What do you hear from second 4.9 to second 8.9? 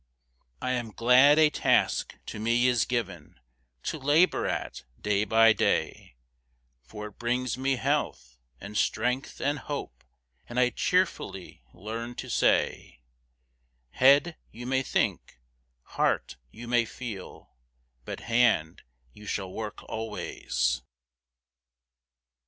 day by day; For it brings me health, and